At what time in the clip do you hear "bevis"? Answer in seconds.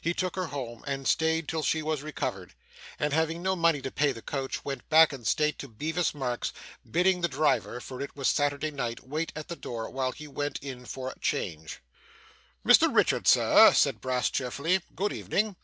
5.66-6.14